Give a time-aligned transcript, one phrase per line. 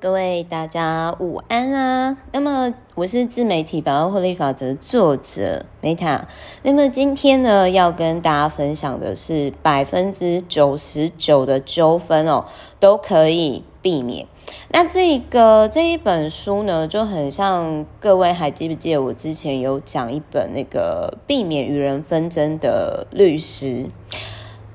[0.00, 2.16] 各位大家午安啊！
[2.32, 6.20] 那么我是自媒体百万获利法则作者 Meta。
[6.62, 12.44] 那么今天呢，要跟大家分享的是百分之九十九的纠纷哦，
[12.78, 14.26] 都可以避免。
[14.68, 23.86] 那这个这一本书呢，就很像各位还记不记得我之前有讲一本那个避免与人纷争的律师。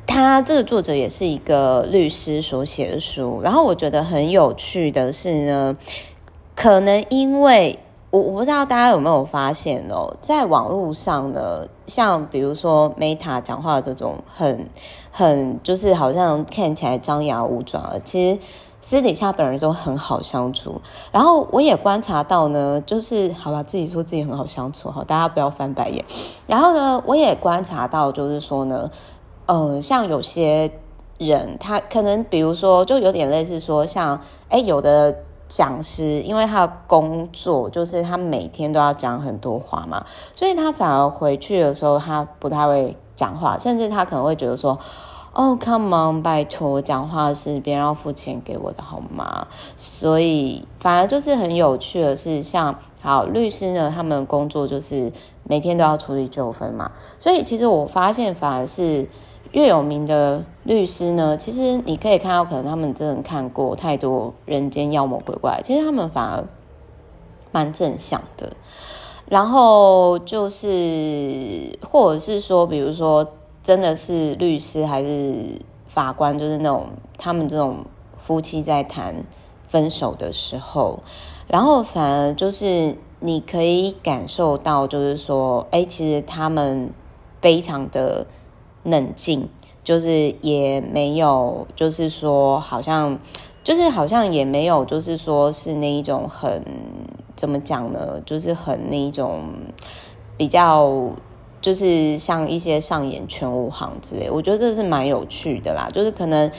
[0.07, 5.77] 他这个作者也是一个律师所写的书，然后我觉得很有趣的是呢，
[6.53, 14.67] 可能因为我我不知道大家有没有发现哦，在网络上呢，像比如说 Meta 讲话的这种很
[15.11, 18.39] 很就是好像看起来张牙舞爪，其实
[18.81, 20.81] 私底下本人都很好相处。
[21.13, 26.03] 然后我也观察到呢，就是好了，自己说自己很好相处哈，大家不要翻白眼。
[26.47, 28.91] 然后呢，我也观察到，就是说呢。
[29.51, 30.71] 呃，像有些
[31.17, 35.13] 人，他可能比如说，就有点类似说，像哎，有的
[35.49, 44.79] 讲师，因为他的工作就是他每天都要讲很多话嘛，所以他反而回去的时候，他不太会讲话，甚至他可能会觉得说，
[45.33, 49.45] 哦，come on，拜托，讲话是别人要付钱给我的好吗？
[49.75, 55.11] 所以反而就是很有趣的是，像好律师呢，他们的工作就是
[55.43, 59.09] 每天都要处理纠纷嘛，所以其实我发现反而是。
[59.51, 66.45] 越有名的律师呢，其实你可以看到，可能他们真的看过太多人间妖魔鬼怪，其实他们反而
[67.51, 68.53] 蛮正向的。
[69.27, 73.27] 然后就是，或者是说，比如说，
[73.61, 77.79] 真的是律师还是法官，就是那种他们这种
[78.21, 79.15] 夫妻在谈
[79.67, 80.99] 分手的时候，
[81.47, 86.89] 然后反而就是你可以感受到，就是说，哎，其实他们
[87.41, 88.25] 非常的。
[88.83, 89.47] 冷静，
[89.83, 93.19] 就是也没有，就是说，好像，
[93.63, 96.63] 就是好像也没有，就是说是那一种很
[97.35, 98.21] 怎么讲呢？
[98.25, 99.43] 就是很那一种
[100.37, 101.09] 比较，
[101.61, 105.87] 就是像一些上演全武行之类，我觉得这是蛮有趣的啦。
[105.93, 106.51] 就是可能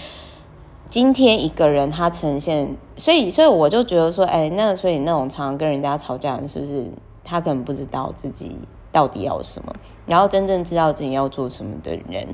[0.89, 6.87] 今天一个人他呈现，所以所以我就觉得说，哎，那所以那种常常跟人家吵架的，是不是
[7.25, 8.57] 他可能不知道自己。
[8.93, 9.73] 到底要什么？
[10.07, 12.29] 然后真正知道自己要做什么的人，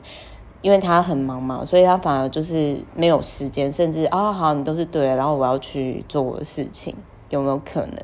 [0.61, 6.95] 因为他很忙嘛，所以他反而就是没有时间，甚至啊、哦，好，你都是对的，然后我要去做我的事情，
[7.31, 7.97] 有没有可能？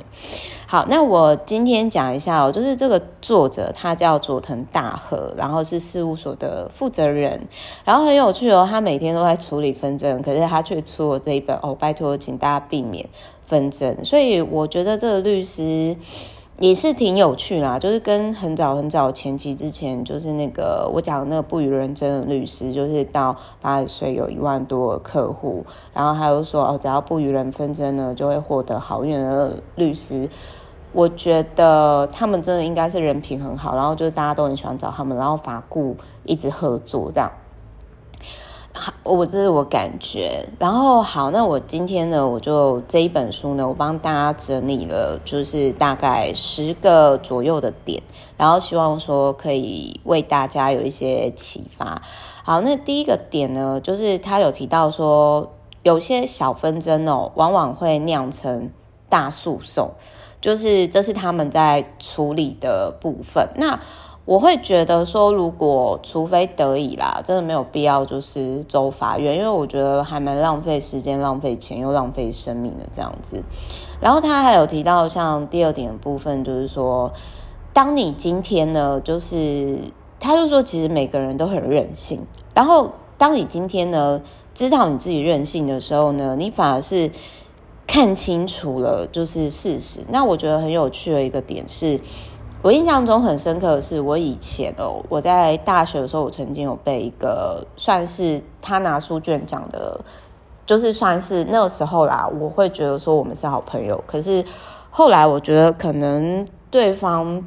[0.67, 7.49] 好，那我今天讲一下哦，就是这个作者他叫佐藤大和，然后是事务所的负责人，
[7.85, 13.09] 然后很有趣哦，他每天都在处理纷争，可是他却出了这一本哦，拜托，请大家避免
[13.47, 15.97] 纷争，所以我觉得这个律师。
[16.61, 30.29] 也是挺有趣啦，就是跟很早很早前期之前，就是那个我讲那个不与人争的律师，就是到八十岁有一万多个客户，然后他又说哦，只要不与人纷争呢，就会获得好运的律师。
[30.93, 37.29] 我觉得他们真的应该是人品很好，然后就是大家都很喜欢找他们，然后法顾一直合作这样。
[38.77, 40.49] 好，我这是我感觉。
[40.59, 48.03] 然后好，那我今天呢，我就这一本书呢，我帮大家整理了，就是大概十个左右的点，
[48.37, 52.03] 然后希望说可以为大家有一些启发。
[52.43, 55.53] 好，那第一个点呢，就是他有提到说，
[55.85, 58.73] 有些小纷争哦，往往会酿成
[59.09, 59.93] 大诉讼，
[60.41, 63.51] 就是这是他们在处理的部分。
[63.55, 63.79] 那
[64.27, 73.43] 我会觉得说，如果除非得已啦，真的没有必要就是走法院，因为我觉得还蛮浪费时间、浪费钱又浪费生命的这样子。
[74.01, 77.12] 然后他还有提到，像第二点的部分，就是说，
[77.75, 79.79] 当你今天呢，就是
[80.19, 82.21] 他就说，其实每个人都很任性。
[82.55, 84.23] 然后当你今天呢，
[84.55, 87.11] 知道你自己任性的时候呢，你反而是
[87.87, 90.01] 看清楚了就是事实。
[90.09, 92.01] 那我觉得很有趣的一个点是。
[92.65, 100.01] 我印象中很深刻的是，我以前哦，我在大学的时候，我曾经有被一个算是他拿书卷奖的，
[100.65, 104.03] 就是算是那个时候啦，我会觉得说我们是好朋友。
[104.06, 104.43] 可是
[104.88, 107.47] 后来我觉得可能对方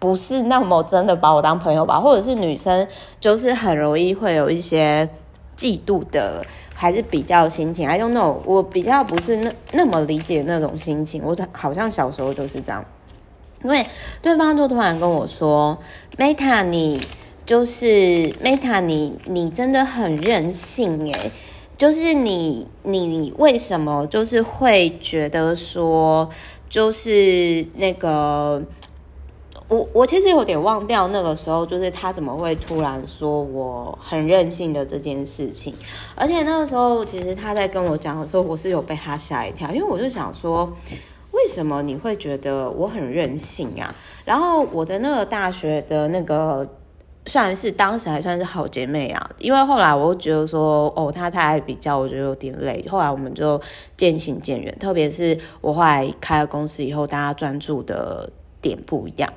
[0.00, 2.84] 不是那么真的把我当朋友吧，或者是女生
[3.20, 5.08] 就是很容易会有一些
[5.56, 6.44] 嫉妒的，
[6.74, 7.88] 还是比较心情。
[7.88, 11.22] I don't know，我比较不是那那么理解那种心情。
[11.24, 12.84] 我好像小时候就是这样。
[13.62, 13.86] 因为
[14.22, 15.76] 对方就突然跟我说
[16.16, 17.00] ：“Meta，你
[17.44, 17.86] 就是
[18.42, 21.30] Meta，你你真的很任性诶，
[21.76, 26.28] 就是你你为什么就是会觉得说，
[26.68, 28.62] 就是那个
[29.68, 35.74] 我我其实有点忘掉那个时候，就是他怎么会突然说我很任性的这件事情，
[36.14, 40.72] 而且那个时候其实他在跟我讲的时候，我是有被他吓一跳，因为我就想说，
[41.32, 43.94] 为什么你会觉得我很任性啊？
[44.24, 46.66] 然后我的那个大学的那个
[47.26, 53.60] 算是当时还算是好姐妹啊，因为后来我觉得说，哦，他太爱比较，我觉得有点累，后来我们就
[53.96, 58.30] 渐行渐远，特别是我后来开了公司以后，大家专注的。
[58.60, 59.32] 点不一样，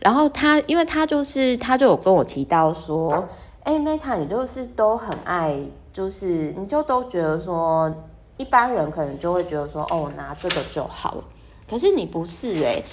[0.00, 3.28] 然后他，因为他就是，他就有跟我提到说，
[3.64, 5.54] 哎，Meta，你就是都很爱，
[5.92, 7.94] 就是你就都觉得说，
[8.38, 11.24] 一般人可能就会觉得说，哦，拿这个就好了，
[11.72, 12.84] 可是你不是哎、欸，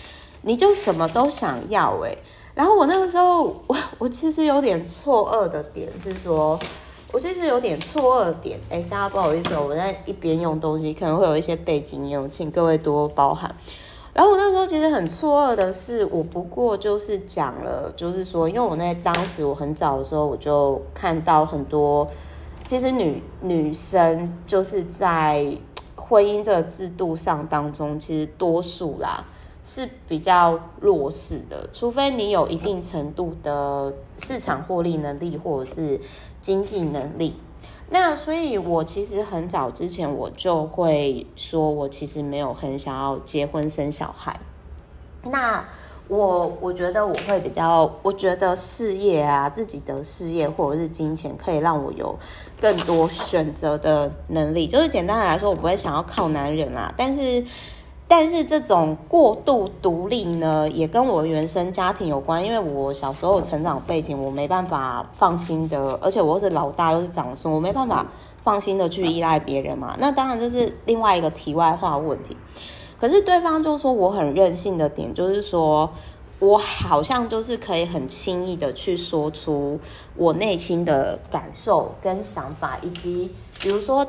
[0.43, 2.17] 你就什么都想要哎、欸，
[2.55, 6.57] 然后我那个时候，我我其实有点错愕的点是说，
[7.11, 13.53] 我其实有点错愕的点，哎，大家不好意思，我在一边用东西，可能会有一些背景音，请各位多包涵。
[14.13, 22.07] 然后我那时候其实很错愕的是，我不过就是讲了，就是说，因为我那当时我很早的时候我就看到很多，
[22.63, 25.45] 其实女女生就是在
[25.99, 29.25] 婚姻这个制度上当中，其实多数啦
[29.63, 35.99] 是比较弱势的，除非你有一定程度的市场获利能力或者是
[36.41, 37.35] 经济能力。
[37.91, 44.39] 那所以，我其实很早之前我就会说，我其实没有很想要结婚生小孩。
[45.23, 45.65] 那
[46.09, 52.13] 我我觉得我会比较，我觉得事业啊，自己的事业或者是金钱，可以让我有
[52.59, 54.67] 更多选择的能力。
[54.67, 57.45] 就是简单来说，我不会想要靠男人啊，但是。
[58.11, 62.43] 但是这种过度独立呢，也跟我原生家庭有关。
[62.43, 68.03] 因为我小时候成长背景，我没办法放心的，而且我又是老大，又是长孙，我没办法
[68.43, 69.95] 放心的去依赖别人嘛。
[69.99, 72.35] 那当然这是另外一个题外话问题。
[72.99, 75.89] 可是对方就说我很任性的点，就是说
[76.39, 79.79] 我好像就是可以很轻易的去说出
[80.15, 84.05] 我内心的感受跟想法，以及比如说。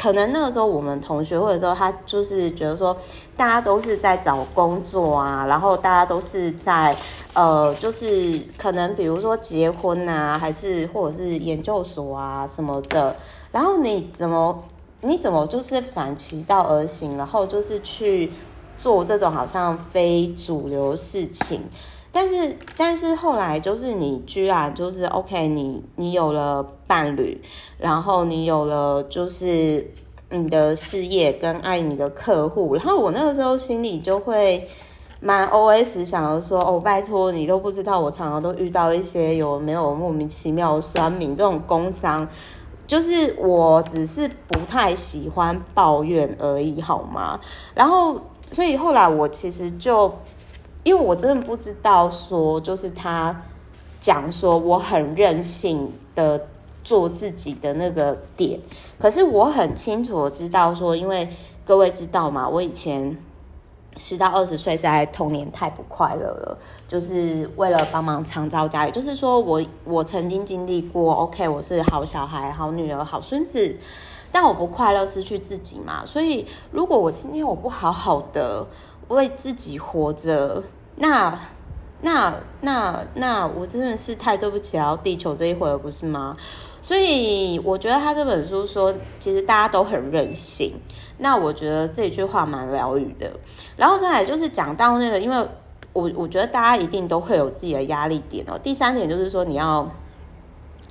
[0.00, 2.96] 可能那个时候我们同学或者说他就是觉得说，
[3.36, 6.96] 大家都是在找工作啊，然后大家都是在
[7.32, 13.16] 呃，就是可能比如说结婚啊，还是或者是研究所啊什么的，
[13.50, 14.62] 然后你怎么
[15.00, 18.32] 你怎么就是反其道而行，然后就是去
[18.76, 21.62] 做这种好像非主流事情。
[22.10, 27.40] 但是，但是后来就是你居然就是 OK，你你有了伴侣，
[27.76, 29.88] 然后你有了就是
[30.30, 34.66] 你的事业跟爱你的客户，然后我那个时候心里就会
[35.20, 42.26] 蛮 OS 想着说，哦，拜托你都不知道，我常常都遇到一些有没有莫名其妙的酸民这种工伤，
[42.88, 47.38] 就是我只是不太喜欢抱怨而已，好吗？
[47.74, 48.20] 然后，
[48.50, 50.12] 所以后来我其实就。
[50.84, 53.42] 因为我真的不知道说，就是他
[54.00, 56.46] 讲说我很任性的
[56.82, 58.58] 做自己的那个点，
[58.98, 61.28] 可是我很清楚的知道说，因为
[61.66, 63.18] 各位知道嘛，我以前
[63.98, 73.76] 十到二十岁在童年太不快乐了，就是为了帮忙长照家里，就是说我我曾经经历过，OK，我是好小孩、好女儿、好孙子，
[74.30, 78.66] 但我不快乐，失去自己嘛，所以如果我今天我不好好的
[79.08, 80.62] 为自己活着。
[81.00, 81.38] 那、
[82.00, 86.36] 那、那、那，我真的是太对不起地球这一回了，不是吗？
[86.80, 90.72] 所以我觉得他这本书说，其实大家都很任性。
[91.18, 93.32] 那我觉得这句话蛮疗愈的。
[93.76, 95.36] 然后再来就是讲到那个，因为
[95.92, 98.58] 我我觉得大家一定都会有自己的压力点哦。
[98.62, 99.90] 第三点就是说，你要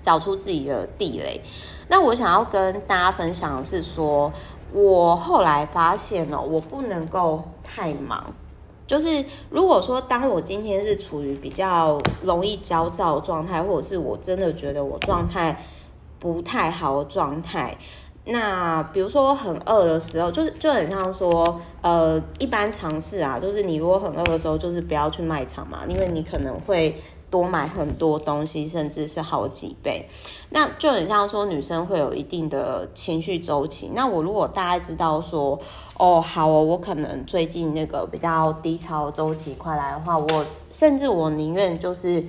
[0.02, 1.42] 找出自己的地雷。
[1.88, 4.32] 那我想要跟大家分享的是说，
[4.74, 8.34] 我后来发现哦，我不能够太忙。
[8.86, 15.62] 就是如果说，当我今天是处于比较容易焦躁状态，或者是我真的觉得我状态
[16.34, 17.78] 不太好的状态，
[18.26, 27.02] 那比如说我很饿的时候，就是就很像说，呃，一般常识啊，就是你如果很饿的时候，就是不要去卖场嘛，因为你可能会。
[27.30, 30.08] 多买很多东西，甚至是好几倍，
[30.52, 33.92] 那就很像说女生会有一定的情绪周期。
[33.94, 35.60] 那我如果大家知道说，
[35.98, 42.24] 哦，好哦，我可能最近那个比较低潮周期快来的话，我甚至我宁愿就是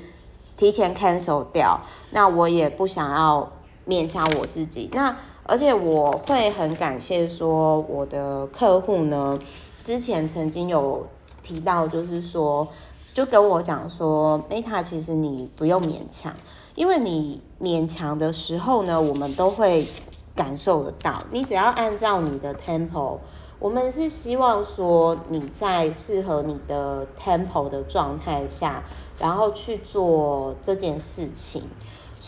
[0.57, 3.49] 提前 cancel 掉，那我也不想要
[3.89, 4.91] 勉强我自己。
[4.93, 9.39] 那而且我会很感谢说我的客户呢，
[9.83, 11.07] 之前曾经有
[11.43, 12.69] 提到，就是说。
[13.15, 16.33] 就跟我讲说，Meta，其实你不用勉强，
[16.77, 19.89] 因为你勉强的时候呢，我们都会
[20.37, 21.25] 感受得到。
[21.33, 23.19] 你只要按照你的 tempo，
[23.59, 28.85] 我们是希望说你在适合你的 tempo 的状态下，
[29.19, 31.63] 然后去做这件事情。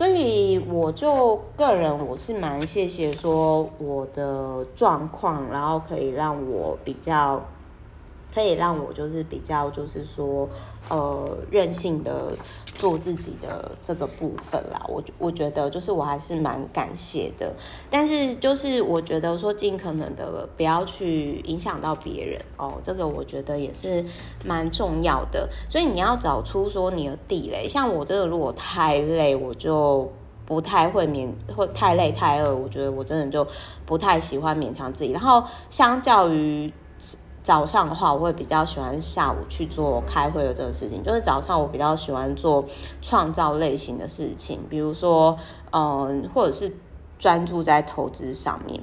[0.00, 7.38] 所以我就个人我是蛮谢谢说我的状况，然后可以让我比较。
[8.32, 10.48] 可以让我就是比较就是说，
[10.88, 12.32] 呃，任性的
[12.76, 14.80] 做自己的这个部分啦。
[14.88, 17.52] 我我觉得就是我还是蛮感谢的，
[17.90, 24.04] 但是就是我觉得说尽可能的不要去影响到别人哦，这个我觉得也是
[24.44, 25.48] 蛮重要的。
[25.68, 30.10] 所以你要找出说你的地雷，像我这个如果太累，我就
[30.46, 33.46] 不太会勉，会太累太饿，我觉得我真的就
[33.84, 35.10] 不太喜欢勉强自己。
[35.10, 36.72] 然后相较于。
[37.50, 41.02] 早上的话，我会比较喜欢下午去做开会的这个事情。
[41.02, 42.64] 就是早上我比较喜欢做
[43.02, 45.36] 创造类型的事情，比如说，
[45.72, 46.72] 嗯，或者是
[47.18, 48.80] 专注在投资上面。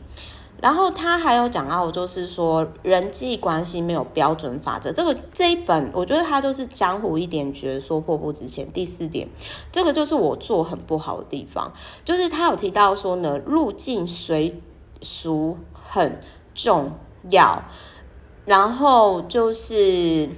[0.62, 4.92] 然后他还有讲到，就是说人际关系没有标准法则。
[4.92, 8.70] 这个这一本，我觉得他就是江湖一点觉得，说破不值钱。
[8.74, 9.30] 第四点，
[9.72, 11.72] 这个就是我做很不好的地方，
[12.04, 14.62] 就是他有提到说呢，入境随
[15.02, 16.20] 俗很
[16.54, 16.92] 重
[17.30, 17.64] 要。
[18.48, 20.30] 然后就是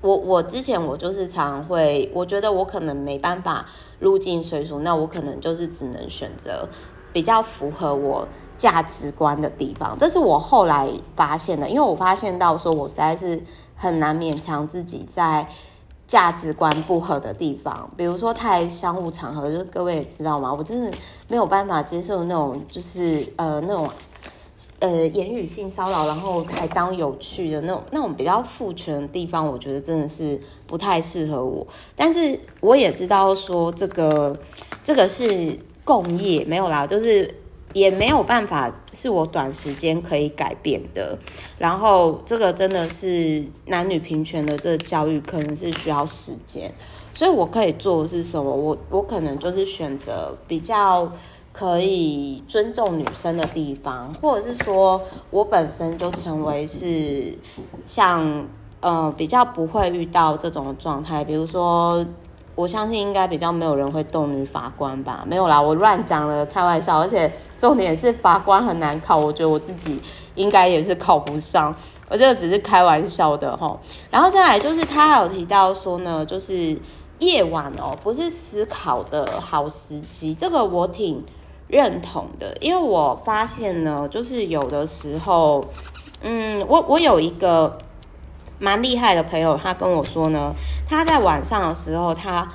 [0.00, 3.66] 我，我之前我就是常会，我觉得我可能没办法
[3.98, 6.68] 入境随俗，那我可能就是只能选择
[7.12, 9.98] 比较符合我价值观的地方。
[9.98, 13.42] 这是我后来发现的，因为我发现到说我实在是
[13.74, 15.48] 很难勉强自己在
[16.06, 20.54] 价值观不合的地方，比如说太商务场合，就各位也知道吗？
[20.56, 20.92] 我真的
[21.26, 23.90] 没有办法接受那种，就是呃那种。
[24.78, 31.66] 呃，言语性骚扰，然后还当有趣的那种那种比较父权的地方，我觉得真的是不太适合我。
[31.96, 34.36] 但是我也知道说这个
[34.84, 37.34] 这个是共业，没有啦，就是
[37.72, 41.18] 也没有办法是我短时间可以改变的。
[41.58, 46.72] 然后这个真的是男女平权的这个教育，可能是需要时间。
[47.14, 48.50] 所以我可以做的是什么？
[48.50, 51.10] 我我可能就是选择比较。
[51.52, 54.98] 可以尊重女生的地方，或者是说
[55.30, 57.36] 我本身就成为是
[57.86, 58.46] 像
[58.80, 62.02] 呃比较不会遇到这种状态，比如说
[62.54, 65.24] 我相信应该比较没有人会动女法官吧？
[65.26, 66.98] 没有啦，我乱讲了，开玩笑。
[66.98, 70.00] 而且重点是法官很难考，我觉得我自己
[70.34, 71.74] 应该也是考不上，
[72.08, 73.78] 我这个只是开玩笑的吼。
[74.10, 76.74] 然后再来就是他还有提到说呢，就是
[77.18, 81.22] 夜晚哦，不是思考的好时机，这个我挺。
[81.72, 85.64] 认同的，因为我发现呢，就是有的时候，
[86.20, 87.78] 嗯，我我有一个
[88.58, 90.52] 蛮厉害的朋友，他跟我说呢，
[90.86, 92.46] 他在晚上的时候，他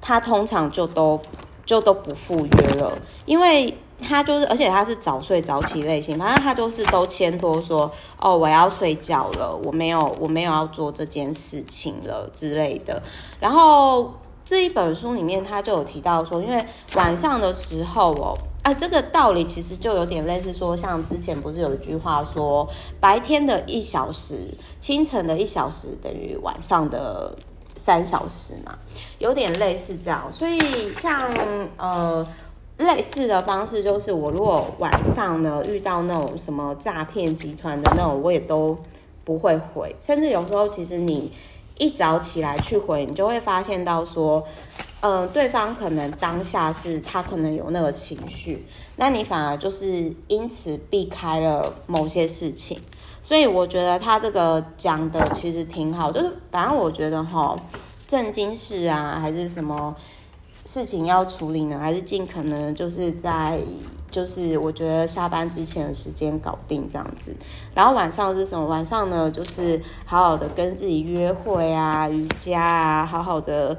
[0.00, 1.18] 他通常就都
[1.66, 2.92] 就都不赴约了，
[3.26, 13.02] 因为他就是，而且他是早睡早起类型，反正他就是都牵拖说，哦，我要睡觉了，我没有我没有要做这件事情了之类的，
[13.40, 18.32] 然后这一本书里面他就有提到说，因为晚上的时候哦。
[18.62, 22.68] 啊，这个道理其实就有点类似说，像之前不是有一句话说，
[23.00, 27.34] 白天的一小时，清晨的一小时等于晚上的
[27.74, 28.78] 三小时嘛，
[29.18, 30.30] 有点类似这样。
[30.30, 31.32] 所以像
[31.78, 32.26] 呃
[32.76, 38.76] 类似的方式，就是我如果晚上呢遇到那种什么诈骗集团的那种，我也都
[39.24, 41.32] 不会回，甚至有时候其实你
[41.80, 44.46] 一早起来去回，你就会发现到说。
[45.02, 52.78] 嗯、对方可能当下是他可能有那个情绪，那你反而就是因此避开了某些事情，
[53.22, 57.56] 所以我觉得他这个讲的其实挺好，就是反正我觉得哈，
[58.06, 59.96] 正经事啊，还是什么
[60.72, 63.60] 事情要处理呢，还是尽可能就是在
[64.08, 67.34] 就是我觉得下班之前的时间搞定这样子，
[67.74, 68.64] 然后晚上是什么？
[68.66, 73.76] 晚上呢，就是好好的跟自己约会啊，瑜伽啊，好好的。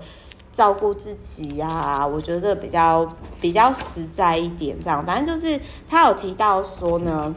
[0.51, 3.07] 照顾自己呀、我觉得比较
[3.39, 5.01] 比较实在一点，这样。
[5.05, 5.57] 反正就是
[5.87, 7.33] 他有提到说呢，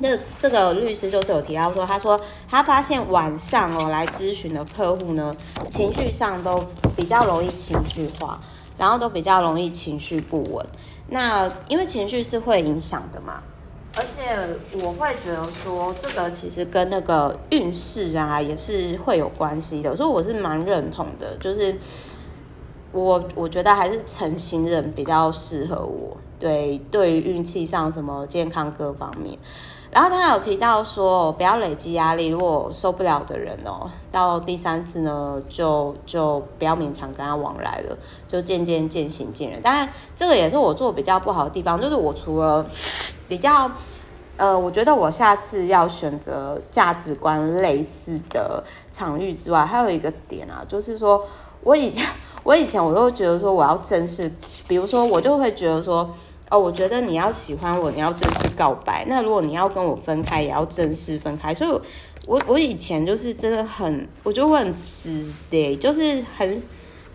[0.00, 5.32] 那这个律师就是有提到说，他说他发现晚上哦来咨询的客户呢，
[5.70, 6.60] 情绪上都
[6.96, 8.40] 比较容易情绪化，
[8.76, 10.66] 然后都比较容易情绪不稳。
[11.08, 13.42] 那因为情绪是会影响的嘛，
[13.96, 21.76] 而且我会觉得说，这个其实跟那个运势啊也是会有关系的，所以我是蛮认同的，就是。
[22.96, 29.36] 我我觉得还是成型人比较适合我，对，对于运气上什么健康各方面。
[29.94, 37.96] 然后他有提到说，不要累积压力，如果受不了的人哦，到第三次呢，就就不要勉强跟他往来了，
[38.26, 39.62] 就渐渐渐行渐远。
[39.62, 42.66] 当然，这个也是我做比较不好的地方，就是我除了
[43.28, 43.70] 比较
[44.36, 51.24] 呃，我觉得我下次要选择价值观类似的场域之外，还有一个点啊，就是说
[51.62, 52.04] 我以前
[52.42, 54.28] 我以前我都觉得说我要正视，
[54.66, 56.10] 比如说我就会觉得说。
[56.50, 59.04] 哦，我觉得你要喜欢我，你要正式告白。
[59.08, 61.54] 那如果你要跟我分开，也要正式分开。
[61.54, 61.70] 所以
[62.26, 66.62] 我，我以前就是真的很，我就会很直的，就是很，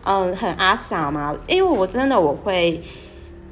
[0.03, 1.35] 嗯，很阿傻嘛。
[1.47, 2.81] 因为我真的我会，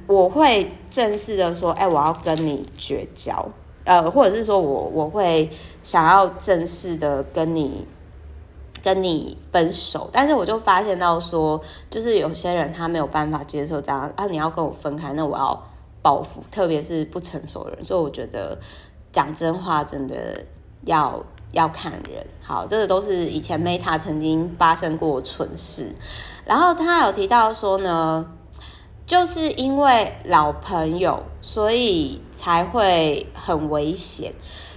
[0.07, 3.47] 我会正式的说，哎，我要跟你绝交，
[3.85, 5.49] 呃，或者是说我我会
[5.83, 7.85] 想要正式的跟你
[8.87, 10.09] 跟你分手。
[10.13, 15.61] 但是我就发现到说，就是有些人他没有办法接受这样啊，你要跟我分开，那我要。
[15.99, 18.57] 报复，特别是不成熟的人，所以我觉得
[19.11, 20.41] 讲真话真的
[20.85, 22.25] 要要看人。
[22.41, 25.91] 好，这个都是以前 Meta 曾经发生过蠢事。
[26.45, 28.25] 然后他有提到说呢，
[29.05, 34.31] 就是因为老朋友，所以才会很危险。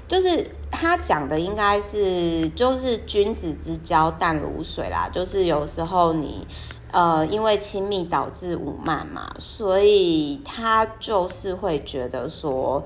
[0.09, 5.09] 就是他讲的应该是，就是君子之交淡如水啦。
[5.13, 6.47] 就是有时候你。
[6.93, 12.83] 呃，因为亲密导致侮慢嘛，所以他就是会觉得说，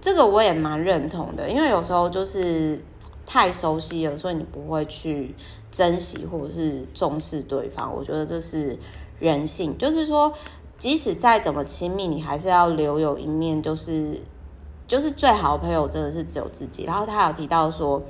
[0.00, 1.50] 这个我也蛮认同的。
[1.50, 2.80] 因为有时候就是
[3.26, 5.34] 太熟悉了，所以你不会去
[5.72, 7.92] 珍惜或者是重视对方。
[7.92, 8.78] 我觉得这是
[9.18, 10.32] 人性，就是说，
[10.78, 14.22] 即使再怎么亲密，你还是要留有一面，就是
[14.88, 16.82] 就是最好的朋友真的是只有自己。
[16.82, 18.02] 然后他有提到说。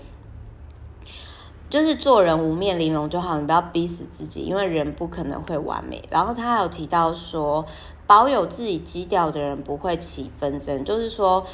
[1.71, 6.03] 就是做人无面玲珑就好，你不要逼死自己，因为人不可能会完美。
[6.11, 7.63] 然后他有提到说，
[8.07, 11.45] 保有自己基调的人不会起纷争，就是说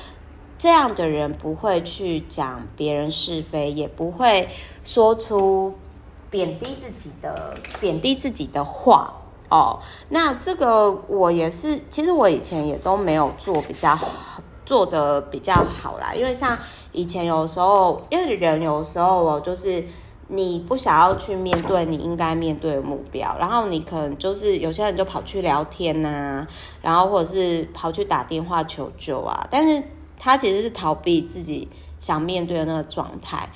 [0.57, 4.49] 这样的人不会去讲别人是非，也不会
[4.85, 5.75] 说出
[6.31, 9.15] 贬低自己的贬低自己的话
[9.51, 9.81] 哦。
[10.11, 13.99] 那这个我也是，其实我以前也都没有做比较，
[14.65, 16.59] 做得比较好啦，因为像
[16.93, 19.85] 以前有时候，因为人有时候哦，就是。
[20.29, 26.49] 你不想要去面对你应该面对的目标，然后你可能就是有些人就跑去聊天呐、啊，
[26.81, 29.83] 然后或者是跑去打电话求救啊，但是
[30.19, 31.69] 他其实是逃避自己
[32.01, 33.47] 想面对的那个状态。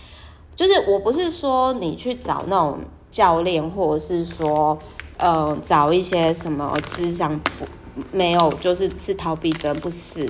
[0.55, 4.79] 就是我不是说你去找那种教练，或者是说
[5.17, 7.67] 呃找一些什么咨商不
[8.13, 10.29] 没有，就是是逃避真不是，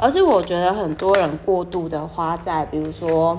[0.00, 3.38] 而是我觉得很多人过度的花在比如说。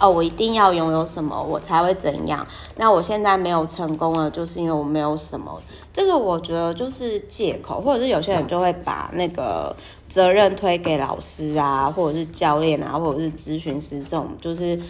[0.00, 2.46] 哦，我一定要拥有什么，我才会怎样？
[2.76, 5.60] 那我现在没有成功了，就是因为我没有什么。
[5.92, 9.74] 这个我觉得就是借口，或者是有些人就会把那个
[10.08, 14.80] 责任推给老师啊，或者是教练啊，或者是咨询师这种，就是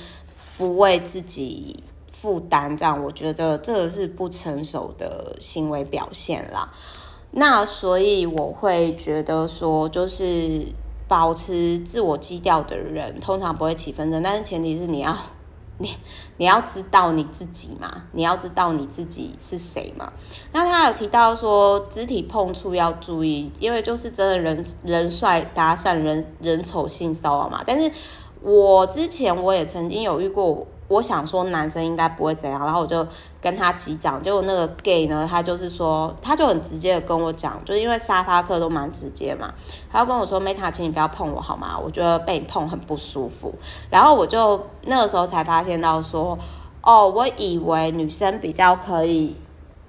[0.58, 2.76] 不为自己负担。
[2.76, 6.70] 这样我觉得这个是不成熟的行为表现啦。
[7.30, 10.66] 那所以我会觉得说，就是。
[11.08, 15.16] 保持自我基调的人通常不会起纷争，但是前提是你要
[15.80, 15.96] 你
[16.36, 20.12] 你要知道你自己嘛，你要知道你自己是谁嘛。
[20.52, 27.64] 那他有提到说肢体碰触要注意，因为就是真的人人帅搭讪，人人丑性骚扰嘛。
[27.66, 27.90] 但是
[28.42, 30.66] 我之前我也曾经有遇过。
[30.88, 33.06] 我想说男生应该不会怎样，然后我就
[33.42, 39.52] 跟他击掌，结果那个 gay 呢，他就是说，他就很直接的跟我讲，就是因为沙发客都蛮直接嘛，
[39.90, 41.78] 他就跟我说，Meta，请你不要碰我好吗？
[41.78, 43.54] 我觉得被你碰很不舒服。
[43.90, 46.38] 然后我就那个时候才发现到说，
[46.80, 49.36] 哦，我以为女生比较可以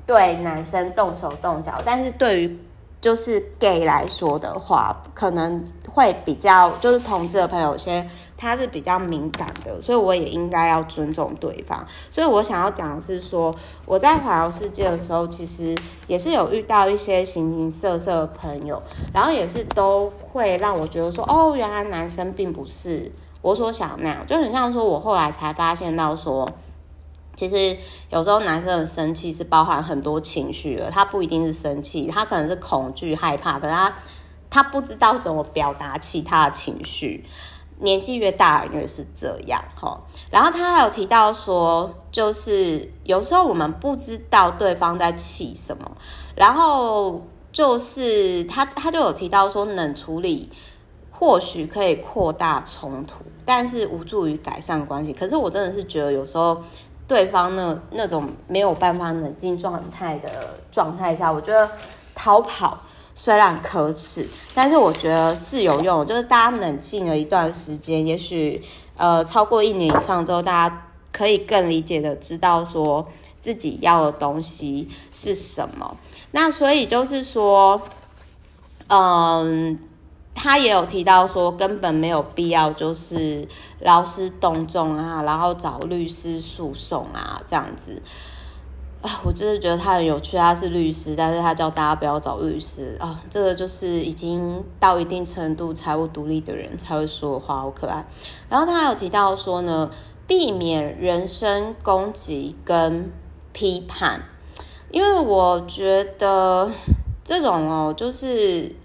[0.06, 2.60] 对男生动手动脚，但是对于
[3.00, 8.10] 就是 gay 来说的话，可能会比较就是同志的朋友先。
[8.40, 11.86] 他是比较敏感的，所以我也应该要尊重对方。
[12.10, 13.54] 所以我想要讲的是说，
[13.86, 15.76] 我在环游世界的时候，其实
[16.08, 18.82] 也是有遇到一些形形色色的朋友，
[19.14, 26.50] 然后也是都会让我觉得说，哦，原来男生并不是我所想那样，就很像说，我后来才发现到说，
[27.36, 27.78] 其实
[28.10, 33.94] 有时候男生的生气是包含很多情绪的，他不一定是生气，他可能是恐惧、害怕，可是他
[34.50, 37.26] 他不知道怎么表达其他的情绪。
[37.80, 40.00] 年纪越大，越是这样哈。
[40.30, 45.90] 然后他还有提到说，就是有时候我们不知道对方在气什么，
[46.36, 50.52] 然后就是他他就有提到说，冷处理
[51.10, 55.14] 或许可以扩大冲突，但是无助于改善关系。
[55.14, 56.62] 可是我真的是觉得，有时候
[57.08, 60.30] 对方那那种没有办法冷静状态的
[60.72, 61.70] 状态下，我觉得
[62.14, 62.78] 逃跑。
[63.22, 66.08] 虽然可耻，但是我觉得是有用。
[66.08, 68.62] 就是大家冷静了一段时间，也许
[68.96, 73.06] 呃超过一年以上之后，大家可以更理解的知道说
[73.42, 75.98] 自己要的东西是什么。
[76.32, 77.82] 那所以就是说，
[78.88, 79.78] 嗯，
[80.34, 83.46] 他也有提到说，根本没有必要就是
[83.82, 88.02] 劳师动众啊，然后找律师诉讼啊，这样子
[89.02, 90.36] 啊，我真的觉得他很有趣。
[90.36, 98.06] 他是律师，但是他叫大家不要找律师啊，这个就是已经到一定程度财务独立的人才会说的话，好可爱。
[98.50, 99.90] 然后他还有提到说呢，
[100.28, 103.12] 避免人身攻击跟
[103.54, 104.22] 批判，
[104.92, 106.70] 因为我觉得
[107.24, 108.76] 这种哦，就是。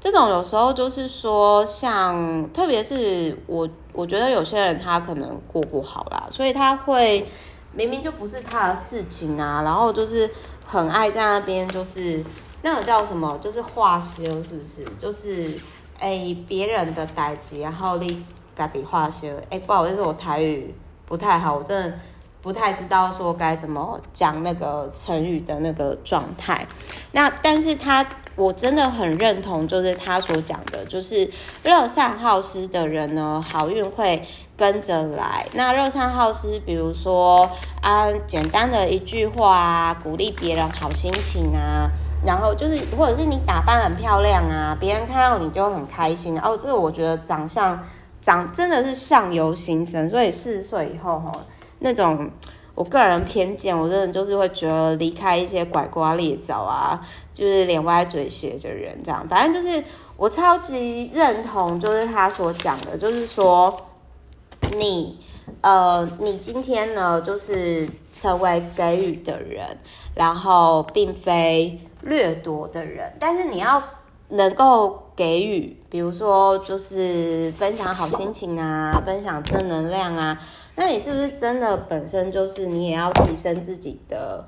[0.00, 7.26] 这种有时候就是说，像特别是我，我觉得有些人他可能过不好啦，所以他会
[7.74, 10.30] 明明就不是他的事情啊，然后就是
[10.64, 12.24] 很爱在那边，就是
[12.62, 14.84] 那个叫什么，就是化修，是不是？
[15.00, 15.52] 就是
[15.98, 18.06] 哎，别人的代志，然后你
[18.54, 19.28] 自己化修。
[19.50, 20.74] 哎，不好意思，我台语
[21.06, 21.98] 不太好，我真的
[22.40, 26.66] 不太知道说该怎么讲那个成语的那个状态。
[27.12, 28.04] 那但是他。
[28.36, 31.30] 我真的很认同，就是他所讲的，就是
[31.62, 34.22] 乐善好施的人呢，好运会
[34.56, 35.46] 跟着来。
[35.54, 37.48] 那乐善好施，比如说
[37.80, 41.88] 啊，简单的一句话啊，鼓励别人好心情啊，
[42.26, 46.38] 然后就是或者是你打扮很漂亮啊，别人看到你就很开心。
[46.40, 47.80] 哦，这个我觉得长相
[48.20, 51.32] 长真的是相由心生，所以四十岁以后哈，
[51.78, 52.30] 那种。
[52.74, 57.00] 我个人偏见，我真的就是会觉得离开一些拐瓜裂枣啊，
[57.32, 59.82] 就是脸歪嘴斜的人，这样，反正就是
[60.16, 63.74] 我超级认同，就是他所讲的，就是说
[64.76, 65.18] 你
[65.60, 69.78] 呃，你今天呢，就是成为给予的人，
[70.14, 73.80] 然后并非掠夺的人，但是你要
[74.30, 80.36] 能够给予，比如说就是分享好心情啊，分享正能量啊。
[80.76, 84.44] 那你是不是真的本身就是你也要提升自己的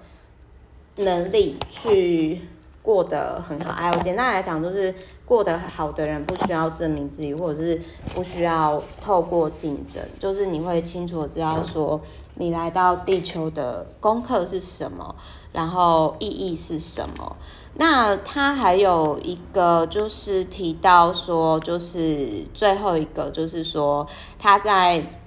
[0.96, 2.40] 能力去
[2.82, 3.70] 过得很好？
[3.70, 4.92] 哎，我简单来讲，就是
[5.24, 7.80] 过得好的人不需要证明自己，或者是
[8.12, 12.00] 不需要透过竞争，就是你会清楚的知道说
[12.34, 15.14] 你来到地球的功课是什么，
[15.52, 17.36] 然后意义是什么。
[17.74, 24.04] 那他还有一个就是提到说，就是最后一个就是说
[24.40, 25.20] 他在。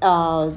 [0.00, 0.52] 呃，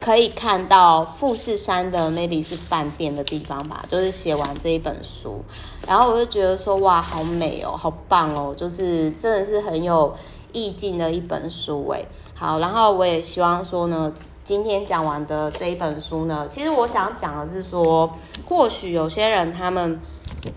[0.00, 5.42] 可以看到富士山的 maybe 是饭店的地方吧，就是写完这一本书，
[5.86, 10.14] 然后我就觉得说哇，好美哦，好棒哦，就是真的是很有
[10.52, 12.06] 意境的一本书诶。
[12.34, 14.10] 好，然后我也希望说呢，
[14.42, 18.10] 今天讲完的这一本书呢，其实我想讲的是说，
[18.48, 20.00] 或许有些人他们，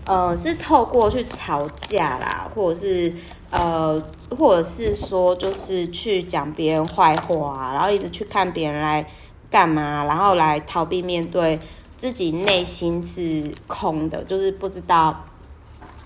[0.06, 3.12] 呃，是透过去吵架啦，或者是。
[3.56, 4.02] 呃，
[4.36, 9.08] 或者是说，就是去讲别人坏话，然后一直去看别人来
[9.48, 11.60] 干嘛，然后来逃避面对
[11.96, 15.24] 自己内心是空的，就是不知道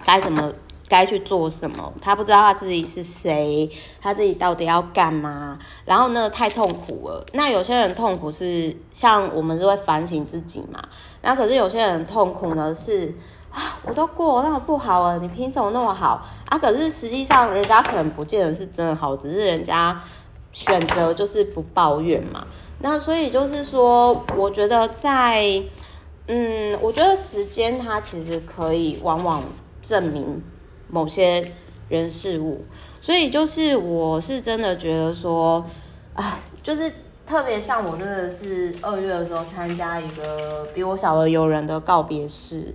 [0.04, 0.52] 该怎么
[0.88, 7.24] 该去做什么，他不知道他自己是谁，他自己到底要干嘛，然后呢，太痛苦了。
[7.32, 10.86] 那有些人痛苦是像我们是会反省自己嘛，
[11.22, 13.14] 那可是有些人痛苦呢是。
[13.50, 16.58] 啊，我都过那么不好了，你凭什么那么好啊？
[16.58, 19.98] 可是实际上，人家可能不见得是真的好，只是人家
[20.52, 22.46] 选择就是不抱怨嘛。
[22.80, 25.62] 那所以就是说，我觉得在，
[26.26, 29.42] 嗯，我觉得时间它其实可以往往
[29.82, 30.42] 证明
[30.88, 31.42] 某些
[31.88, 32.64] 人事物。
[33.00, 35.64] 所以就是，我是真的觉得说，
[36.14, 36.92] 啊，就是
[37.26, 42.74] 特别像我真的是二月的时候参加一个比我小的友人的告别式。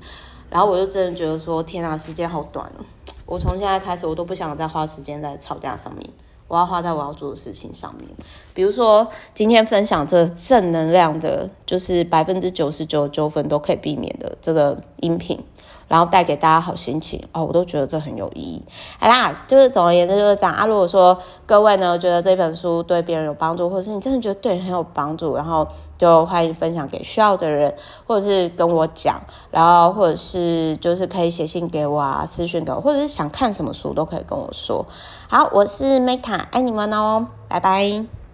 [0.54, 2.86] 然后我就真的觉得说，天啊，时间好短哦！
[3.26, 6.08] 我从现在开始，我都不想再花时间在吵架上面，
[6.48, 8.08] 我要花在我要做的事情上面。
[8.54, 15.44] 比如说，今天分享这正能量的，就是百分之九十九纠纷都可以避免的这个音频。
[15.93, 18.63] 然后带给大家好心情哦，我都觉得这很有意义。
[18.99, 20.65] 好啦，就是总而言之就是这样啊。
[20.65, 27.71] 如果说各位呢觉得这本书对别人有帮助，或者是你真的觉得对很有帮助，然后就欢迎分享给需要的人，
[28.08, 34.84] 或者是跟我讲，然后或者是就是可以写信给我啊，私讯给我，或者是想看什么书都可以跟我说。
[35.27, 38.22] 好，我是 Meta，爱你们哦，拜拜。